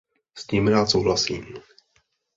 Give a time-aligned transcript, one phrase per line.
[0.35, 1.45] S tím rád souhlasím.